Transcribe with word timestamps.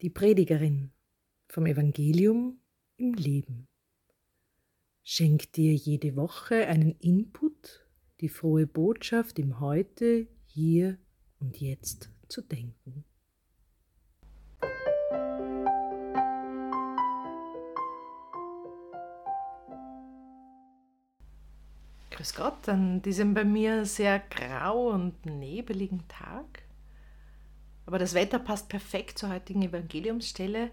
Die 0.00 0.10
Predigerin 0.10 0.92
vom 1.48 1.66
Evangelium 1.66 2.60
im 2.98 3.14
Leben 3.14 3.66
schenkt 5.02 5.56
dir 5.56 5.74
jede 5.74 6.14
Woche 6.14 6.68
einen 6.68 6.92
Input, 7.00 7.84
die 8.20 8.28
frohe 8.28 8.68
Botschaft 8.68 9.40
im 9.40 9.58
Heute, 9.58 10.28
hier 10.46 10.98
und 11.40 11.60
jetzt 11.60 12.12
zu 12.28 12.42
denken. 12.42 13.04
Grüß 22.10 22.36
Gott 22.36 22.68
an 22.68 23.02
diesem 23.02 23.34
bei 23.34 23.44
mir 23.44 23.84
sehr 23.84 24.20
grau 24.20 24.90
und 24.90 25.26
nebeligen 25.26 26.06
Tag. 26.06 26.67
Aber 27.88 27.98
das 27.98 28.12
Wetter 28.12 28.38
passt 28.38 28.68
perfekt 28.68 29.18
zur 29.18 29.30
heutigen 29.30 29.62
Evangeliumsstelle, 29.62 30.70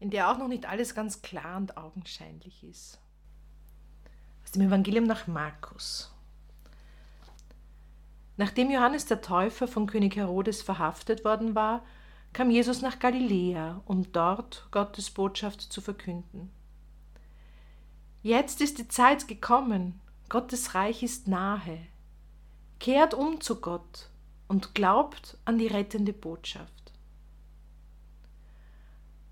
in 0.00 0.10
der 0.10 0.28
auch 0.28 0.36
noch 0.36 0.48
nicht 0.48 0.66
alles 0.66 0.96
ganz 0.96 1.22
klar 1.22 1.56
und 1.56 1.76
augenscheinlich 1.76 2.64
ist. 2.64 2.98
Aus 4.42 4.50
dem 4.50 4.62
Evangelium 4.62 5.04
nach 5.04 5.28
Markus. 5.28 6.12
Nachdem 8.36 8.68
Johannes 8.68 9.06
der 9.06 9.20
Täufer 9.20 9.68
von 9.68 9.86
König 9.86 10.16
Herodes 10.16 10.60
verhaftet 10.60 11.24
worden 11.24 11.54
war, 11.54 11.84
kam 12.32 12.50
Jesus 12.50 12.82
nach 12.82 12.98
Galiläa, 12.98 13.80
um 13.84 14.10
dort 14.10 14.66
Gottes 14.72 15.10
Botschaft 15.10 15.60
zu 15.60 15.80
verkünden. 15.80 16.50
Jetzt 18.24 18.60
ist 18.60 18.78
die 18.78 18.88
Zeit 18.88 19.28
gekommen, 19.28 20.00
Gottes 20.28 20.74
Reich 20.74 21.04
ist 21.04 21.28
nahe. 21.28 21.78
Kehrt 22.80 23.14
um 23.14 23.40
zu 23.40 23.60
Gott 23.60 24.07
und 24.48 24.74
glaubt 24.74 25.36
an 25.44 25.58
die 25.58 25.66
rettende 25.66 26.12
Botschaft. 26.12 26.72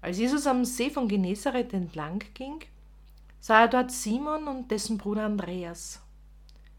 Als 0.00 0.18
Jesus 0.18 0.46
am 0.46 0.64
See 0.64 0.90
von 0.90 1.08
Genezareth 1.08 1.72
entlang 1.72 2.22
ging, 2.34 2.60
sah 3.40 3.62
er 3.62 3.68
dort 3.68 3.90
Simon 3.90 4.46
und 4.46 4.70
dessen 4.70 4.98
Bruder 4.98 5.24
Andreas. 5.24 6.00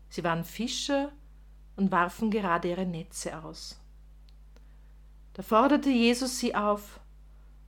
Sie 0.10 0.24
waren 0.24 0.46
Fischer 0.46 1.12
und 1.76 1.92
warfen 1.92 2.32
gerade 2.32 2.70
ihre 2.70 2.86
Netze 2.86 3.44
aus. 3.44 3.80
Da 5.34 5.44
forderte 5.44 5.90
Jesus 5.90 6.40
sie 6.40 6.56
auf 6.56 7.00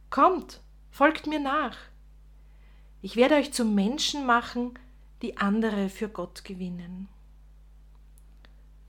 Kommt, 0.09 0.61
folgt 0.89 1.27
mir 1.27 1.39
nach. 1.39 1.77
Ich 3.01 3.15
werde 3.15 3.35
euch 3.35 3.53
zu 3.53 3.63
Menschen 3.63 4.25
machen, 4.25 4.77
die 5.21 5.37
andere 5.37 5.89
für 5.89 6.09
Gott 6.09 6.43
gewinnen. 6.43 7.07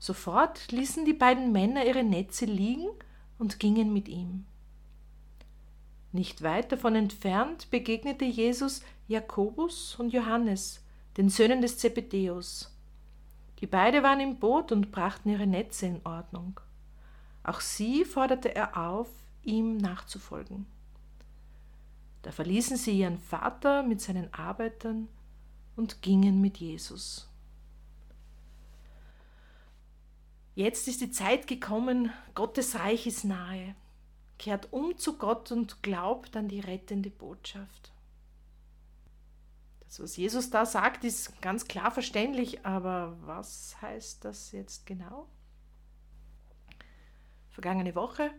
Sofort 0.01 0.71
ließen 0.71 1.05
die 1.05 1.13
beiden 1.13 1.51
Männer 1.51 1.85
ihre 1.85 2.03
Netze 2.03 2.45
liegen 2.45 2.87
und 3.37 3.59
gingen 3.59 3.93
mit 3.93 4.07
ihm. 4.07 4.45
Nicht 6.11 6.41
weit 6.41 6.71
davon 6.71 6.95
entfernt 6.95 7.69
begegnete 7.69 8.25
Jesus 8.25 8.81
Jakobus 9.07 9.95
und 9.99 10.11
Johannes, 10.11 10.83
den 11.17 11.29
Söhnen 11.29 11.61
des 11.61 11.77
Zebedäus. 11.77 12.75
Die 13.59 13.67
beide 13.67 14.01
waren 14.01 14.19
im 14.21 14.39
Boot 14.39 14.71
und 14.71 14.91
brachten 14.91 15.29
ihre 15.29 15.45
Netze 15.45 15.85
in 15.85 16.01
Ordnung. 16.03 16.59
Auch 17.43 17.61
sie 17.61 18.03
forderte 18.03 18.55
er 18.55 18.75
auf, 18.75 19.07
ihm 19.43 19.77
nachzufolgen. 19.77 20.65
Da 22.23 22.31
verließen 22.31 22.75
sie 22.75 22.97
ihren 22.97 23.19
Vater 23.19 23.83
mit 23.83 24.01
seinen 24.01 24.33
Arbeitern 24.33 25.09
und 25.75 26.01
gingen 26.01 26.41
mit 26.41 26.57
Jesus. 26.57 27.30
Jetzt 30.53 30.89
ist 30.89 30.99
die 30.99 31.11
Zeit 31.11 31.47
gekommen, 31.47 32.11
Gottes 32.35 32.77
Reich 32.77 33.07
ist 33.07 33.23
nahe. 33.23 33.73
Kehrt 34.37 34.73
um 34.73 34.97
zu 34.97 35.17
Gott 35.17 35.51
und 35.51 35.81
glaubt 35.81 36.35
an 36.35 36.49
die 36.49 36.59
rettende 36.59 37.09
Botschaft. 37.09 37.93
Das, 39.79 40.01
was 40.01 40.17
Jesus 40.17 40.49
da 40.49 40.65
sagt, 40.65 41.05
ist 41.05 41.41
ganz 41.41 41.67
klar 41.67 41.91
verständlich, 41.91 42.65
aber 42.65 43.17
was 43.21 43.81
heißt 43.81 44.25
das 44.25 44.51
jetzt 44.51 44.85
genau? 44.85 45.29
Vergangene 47.49 47.95
Woche 47.95 48.31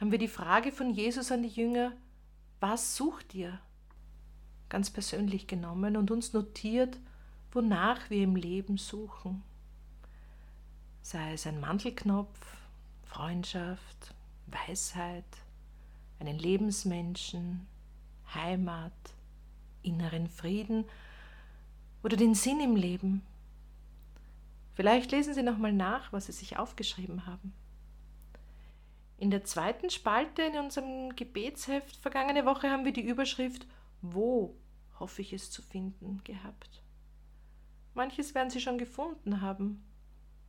haben 0.00 0.10
wir 0.10 0.18
die 0.18 0.28
Frage 0.28 0.72
von 0.72 0.90
Jesus 0.90 1.30
an 1.30 1.42
die 1.42 1.48
Jünger, 1.48 1.92
was 2.58 2.96
sucht 2.96 3.34
ihr? 3.34 3.60
Ganz 4.68 4.90
persönlich 4.90 5.46
genommen 5.46 5.96
und 5.96 6.10
uns 6.10 6.32
notiert, 6.32 6.98
wonach 7.52 8.10
wir 8.10 8.24
im 8.24 8.34
Leben 8.34 8.76
suchen 8.76 9.44
sei 11.08 11.32
es 11.32 11.46
ein 11.46 11.58
Mantelknopf, 11.58 12.38
Freundschaft, 13.02 14.14
Weisheit, 14.46 15.24
einen 16.20 16.38
Lebensmenschen, 16.38 17.66
Heimat, 18.34 18.92
inneren 19.82 20.28
Frieden 20.28 20.84
oder 22.02 22.18
den 22.18 22.34
Sinn 22.34 22.60
im 22.60 22.76
Leben. 22.76 23.22
Vielleicht 24.74 25.10
lesen 25.10 25.32
Sie 25.32 25.42
nochmal 25.42 25.72
nach, 25.72 26.12
was 26.12 26.26
Sie 26.26 26.32
sich 26.32 26.58
aufgeschrieben 26.58 27.24
haben. 27.24 27.54
In 29.16 29.30
der 29.30 29.44
zweiten 29.44 29.88
Spalte 29.88 30.42
in 30.42 30.58
unserem 30.58 31.16
Gebetsheft 31.16 31.96
vergangene 31.96 32.44
Woche 32.44 32.70
haben 32.70 32.84
wir 32.84 32.92
die 32.92 33.00
Überschrift 33.08 33.66
Wo 34.02 34.54
hoffe 35.00 35.22
ich 35.22 35.32
es 35.32 35.50
zu 35.50 35.62
finden 35.62 36.20
gehabt. 36.22 36.82
Manches 37.94 38.34
werden 38.34 38.50
Sie 38.50 38.60
schon 38.60 38.76
gefunden 38.76 39.40
haben 39.40 39.82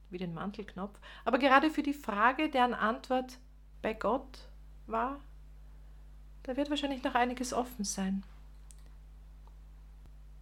wie 0.10 0.18
den 0.18 0.34
Mantelknopf, 0.34 1.00
aber 1.26 1.38
gerade 1.38 1.70
für 1.70 1.84
die 1.84 1.94
Frage, 1.94 2.50
deren 2.50 2.74
Antwort 2.74 3.38
bei 3.82 3.94
Gott 3.94 4.48
war, 4.88 5.20
da 6.44 6.58
wird 6.58 6.70
wahrscheinlich 6.70 7.04
noch 7.04 7.16
einiges 7.16 7.54
offen 7.54 7.84
sein. 7.84 8.24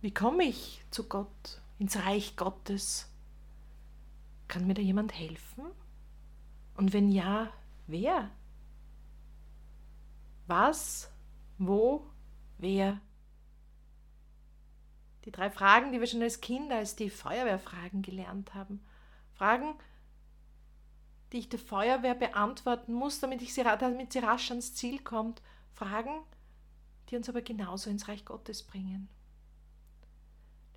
Wie 0.02 0.14
komme 0.14 0.44
ich 0.44 0.84
zu 0.92 1.08
Gott, 1.08 1.62
ins 1.80 1.98
Reich 1.98 2.36
Gottes? 2.36 3.12
Kann 4.48 4.68
mir 4.68 4.74
da 4.74 4.82
jemand 4.82 5.18
helfen? 5.18 5.66
Und 6.76 6.94
wenn 6.94 7.12
ja, 7.12 7.52
wer? 7.88 8.30
Was, 10.46 11.12
wo, 11.58 12.06
wer? 12.58 13.02
Die 15.26 15.32
drei 15.32 15.50
Fragen, 15.50 15.92
die 15.92 16.00
wir 16.00 16.08
schon 16.08 16.22
als 16.22 16.40
Kinder, 16.40 16.78
als 16.78 16.96
die 16.96 17.10
Feuerwehrfragen 17.10 18.02
gelernt 18.02 18.54
haben. 18.54 18.80
Fragen, 19.38 19.76
die 21.32 21.40
ich 21.40 21.50
der 21.50 21.60
Feuerwehr 21.60 22.16
beantworten 22.16 22.94
muss, 22.94 23.20
damit, 23.20 23.42
ich 23.42 23.54
sie, 23.54 23.64
damit 23.64 24.14
sie 24.14 24.20
rasch 24.20 24.50
ans 24.50 24.74
Ziel 24.76 25.00
kommt. 25.00 25.42
Fragen, 25.74 26.22
die 27.10 27.16
uns 27.18 27.30
aber 27.30 27.42
genauso 27.42 27.90
ins 27.90 28.08
Reich 28.08 28.26
Gottes 28.26 28.64
bringen. 28.64 29.10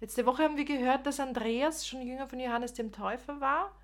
Letzte 0.00 0.26
Woche 0.26 0.44
haben 0.44 0.56
wir 0.56 0.64
gehört, 0.64 1.06
dass 1.06 1.20
Andreas 1.20 1.86
schon 1.86 2.02
Jünger 2.02 2.26
von 2.26 2.40
Johannes 2.40 2.72
dem 2.72 2.92
Täufer 2.92 3.40
war. 3.40 3.74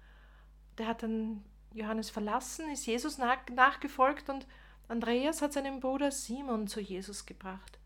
Der 0.78 0.88
hat 0.88 1.02
dann 1.02 1.44
Johannes 1.74 2.10
verlassen, 2.10 2.70
ist 2.70 2.86
Jesus 2.86 3.18
nach, 3.18 3.38
nachgefolgt 3.54 4.28
und 4.28 4.46
Andreas 4.88 5.42
hat 5.42 5.52
seinen 5.52 5.80
Bruder 5.80 6.10
Simon 6.10 6.68
zu 6.68 6.80
Jesus 6.80 7.26
gebracht. 7.26 7.78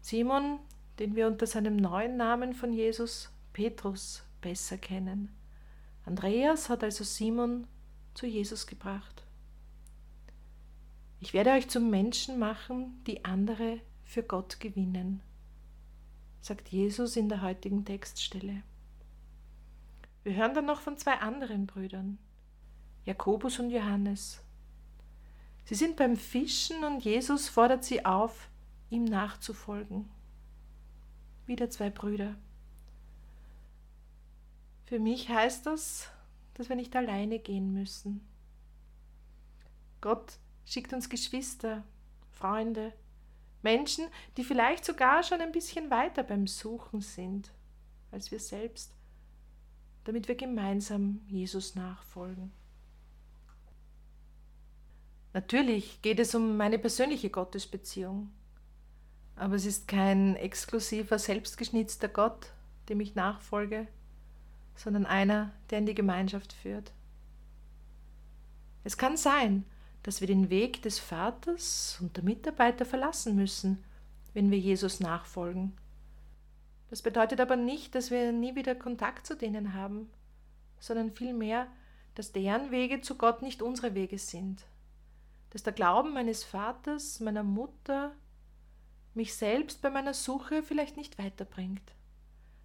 Simon, 0.00 0.58
den 0.98 1.16
wir 1.16 1.26
unter 1.26 1.46
seinem 1.46 1.76
neuen 1.76 2.16
Namen 2.16 2.54
von 2.54 2.72
Jesus 2.72 3.30
Petrus 3.52 4.22
besser 4.40 4.78
kennen. 4.78 5.34
Andreas 6.04 6.68
hat 6.68 6.84
also 6.84 7.04
Simon 7.04 7.66
zu 8.14 8.26
Jesus 8.26 8.66
gebracht. 8.66 9.24
Ich 11.20 11.32
werde 11.32 11.52
euch 11.52 11.68
zum 11.68 11.88
Menschen 11.90 12.38
machen, 12.38 13.02
die 13.06 13.24
andere 13.24 13.80
für 14.04 14.22
Gott 14.22 14.60
gewinnen, 14.60 15.22
sagt 16.40 16.68
Jesus 16.68 17.16
in 17.16 17.28
der 17.28 17.40
heutigen 17.40 17.84
Textstelle. 17.84 18.62
Wir 20.22 20.34
hören 20.34 20.54
dann 20.54 20.66
noch 20.66 20.80
von 20.80 20.98
zwei 20.98 21.14
anderen 21.14 21.66
Brüdern, 21.66 22.18
Jakobus 23.04 23.58
und 23.58 23.70
Johannes. 23.70 24.42
Sie 25.64 25.74
sind 25.74 25.96
beim 25.96 26.16
Fischen 26.16 26.84
und 26.84 27.04
Jesus 27.04 27.48
fordert 27.48 27.84
sie 27.84 28.04
auf, 28.04 28.48
ihm 28.90 29.04
nachzufolgen. 29.04 30.10
Wieder 31.46 31.70
zwei 31.70 31.88
Brüder. 31.88 32.34
Für 34.84 34.98
mich 34.98 35.28
heißt 35.28 35.66
das, 35.66 36.08
dass 36.54 36.68
wir 36.68 36.76
nicht 36.76 36.94
alleine 36.94 37.38
gehen 37.38 37.72
müssen. 37.72 38.26
Gott 40.00 40.38
schickt 40.66 40.92
uns 40.92 41.08
Geschwister, 41.08 41.82
Freunde, 42.30 42.92
Menschen, 43.62 44.06
die 44.36 44.44
vielleicht 44.44 44.84
sogar 44.84 45.22
schon 45.22 45.40
ein 45.40 45.52
bisschen 45.52 45.90
weiter 45.90 46.22
beim 46.22 46.46
Suchen 46.46 47.00
sind 47.00 47.50
als 48.10 48.30
wir 48.30 48.38
selbst, 48.38 48.92
damit 50.04 50.28
wir 50.28 50.36
gemeinsam 50.36 51.20
Jesus 51.26 51.74
nachfolgen. 51.74 52.52
Natürlich 55.32 56.00
geht 56.00 56.20
es 56.20 56.34
um 56.34 56.56
meine 56.56 56.78
persönliche 56.78 57.30
Gottesbeziehung, 57.30 58.30
aber 59.34 59.56
es 59.56 59.66
ist 59.66 59.88
kein 59.88 60.36
exklusiver, 60.36 61.18
selbstgeschnitzter 61.18 62.08
Gott, 62.08 62.52
dem 62.88 63.00
ich 63.00 63.16
nachfolge, 63.16 63.88
sondern 64.74 65.06
einer, 65.06 65.52
der 65.70 65.78
in 65.78 65.86
die 65.86 65.94
Gemeinschaft 65.94 66.52
führt. 66.52 66.92
Es 68.82 68.96
kann 68.98 69.16
sein, 69.16 69.64
dass 70.02 70.20
wir 70.20 70.28
den 70.28 70.50
Weg 70.50 70.82
des 70.82 70.98
Vaters 70.98 71.98
und 72.00 72.16
der 72.16 72.24
Mitarbeiter 72.24 72.84
verlassen 72.84 73.34
müssen, 73.34 73.82
wenn 74.34 74.50
wir 74.50 74.58
Jesus 74.58 75.00
nachfolgen. 75.00 75.72
Das 76.90 77.00
bedeutet 77.00 77.40
aber 77.40 77.56
nicht, 77.56 77.94
dass 77.94 78.10
wir 78.10 78.30
nie 78.30 78.54
wieder 78.54 78.74
Kontakt 78.74 79.26
zu 79.26 79.36
denen 79.36 79.72
haben, 79.74 80.10
sondern 80.78 81.10
vielmehr, 81.10 81.66
dass 82.14 82.32
deren 82.32 82.70
Wege 82.70 83.00
zu 83.00 83.16
Gott 83.16 83.42
nicht 83.42 83.62
unsere 83.62 83.94
Wege 83.94 84.18
sind, 84.18 84.66
dass 85.50 85.62
der 85.62 85.72
Glauben 85.72 86.12
meines 86.12 86.44
Vaters, 86.44 87.20
meiner 87.20 87.42
Mutter, 87.42 88.14
mich 89.14 89.34
selbst 89.34 89.80
bei 89.80 89.90
meiner 89.90 90.14
Suche 90.14 90.62
vielleicht 90.62 90.96
nicht 90.96 91.18
weiterbringt, 91.18 91.94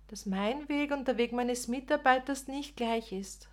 dass 0.10 0.26
mein 0.26 0.68
Weg 0.70 0.92
und 0.92 1.08
der 1.08 1.18
Weg 1.18 1.32
meines 1.32 1.68
Mitarbeiters 1.68 2.48
nicht 2.48 2.76
gleich 2.76 3.12
ist. 3.12 3.48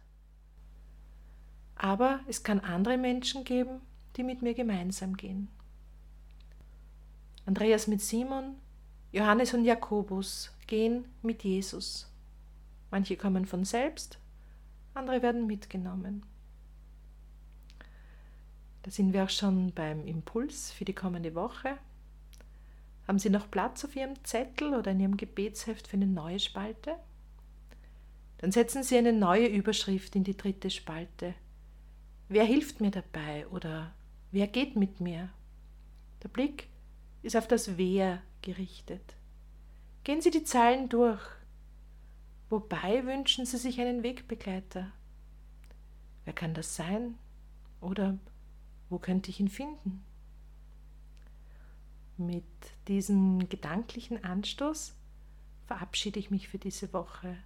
Aber 1.77 2.21
es 2.27 2.43
kann 2.43 2.61
andere 2.61 2.97
Menschen 2.97 3.45
geben, 3.45 3.81
die 4.17 4.23
mit 4.23 4.41
mir 4.41 4.55
gemeinsam 4.55 5.17
gehen. 5.17 5.49
Andreas 7.45 7.87
mit 7.87 8.01
Simon, 8.01 8.57
Johannes 9.13 9.53
und 9.53 9.65
Jakobus 9.65 10.51
gehen 10.67 11.05
mit 11.23 11.45
Jesus. 11.45 12.11
Manche 12.91 13.17
kommen 13.17 13.45
von 13.45 13.65
selbst, 13.65 14.19
andere 14.95 15.21
werden 15.21 15.47
mitgenommen. 15.47 16.25
Da 18.83 18.91
sind 18.91 19.13
wir 19.13 19.25
auch 19.25 19.31
schon 19.31 19.73
beim 19.73 20.07
Impuls 20.07 20.71
für 20.71 20.87
die 20.87 20.95
kommende 20.95 21.35
Woche. 21.35 21.77
Haben 23.07 23.19
Sie 23.19 23.31
noch 23.31 23.51
Platz 23.51 23.85
auf 23.85 23.95
Ihrem 23.95 24.23
Zettel 24.25 24.75
oder 24.75 24.91
in 24.91 25.01
Ihrem 25.01 25.17
Gebetsheft 25.17 25.87
für 25.87 25.97
eine 25.97 26.07
neue 26.07 26.41
Spalte? 26.41 26.97
Dann 28.39 28.53
setzen 28.53 28.83
Sie 28.83 28.97
eine 28.97 29.13
neue 29.13 29.47
Überschrift 29.47 30.17
in 30.17 30.25
die 30.25 30.37
dritte 30.37 30.71
Spalte. 30.71 31.35
Wer 32.29 32.45
hilft 32.45 32.81
mir 32.81 32.91
dabei 32.91 33.47
oder 33.49 33.95
wer 34.33 34.49
geht 34.49 34.77
mit 34.77 35.01
mir? 35.01 35.31
Der 36.23 36.29
Blick 36.29 36.69
ist 37.23 37.37
auf 37.37 37.47
das 37.47 37.79
Wer 37.79 38.23
gerichtet. 38.43 39.15
Gehen 40.03 40.21
Sie 40.21 40.31
die 40.31 40.45
Zeilen 40.45 40.89
durch. 40.89 41.23
Wobei 42.51 43.05
wünschen 43.07 43.47
Sie 43.47 43.57
sich 43.57 43.81
einen 43.81 44.03
Wegbegleiter? 44.03 44.93
Wer 46.25 46.33
kann 46.33 46.55
das 46.55 46.75
sein? 46.75 47.17
Oder 47.81 48.19
wo 48.89 48.99
könnte 48.99 49.31
ich 49.31 49.41
ihn 49.41 49.49
finden? 49.49 50.05
Mit 52.19 52.45
diesem 52.89 53.49
gedanklichen 53.49 54.25
Anstoß 54.25 54.95
verabschiede 55.67 56.19
ich 56.19 56.31
mich 56.31 56.49
für 56.49 56.59
diese 56.59 56.93
Woche. 56.95 57.37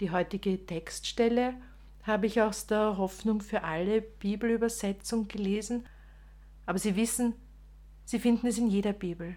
Die 0.00 0.10
heutige 0.10 0.66
Textstelle 0.66 1.54
habe 2.02 2.26
ich 2.26 2.42
aus 2.42 2.66
der 2.66 2.98
Hoffnung 2.98 3.40
für 3.40 3.62
alle 3.62 4.02
Bibelübersetzung 4.02 5.28
gelesen, 5.28 5.86
aber 6.66 6.78
Sie 6.78 6.94
wissen, 6.94 7.34
Sie 8.04 8.18
finden 8.18 8.48
es 8.48 8.58
in 8.58 8.68
jeder 8.68 8.92
Bibel. 8.92 9.36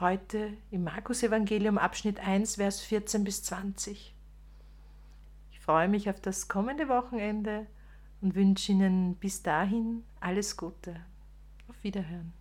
Heute 0.00 0.54
im 0.70 0.84
Markus 0.84 1.22
Evangelium 1.22 1.76
Abschnitt 1.76 2.18
1, 2.18 2.56
Vers 2.56 2.80
14 2.80 3.24
bis 3.24 3.42
20. 3.42 4.14
Ich 5.50 5.60
freue 5.60 5.88
mich 5.88 6.08
auf 6.08 6.20
das 6.20 6.48
kommende 6.48 6.88
Wochenende 6.88 7.66
und 8.22 8.34
wünsche 8.34 8.72
Ihnen 8.72 9.16
bis 9.16 9.42
dahin 9.42 10.02
alles 10.20 10.56
Gute. 10.56 10.96
Auf 11.68 11.82
Wiederhören. 11.84 12.32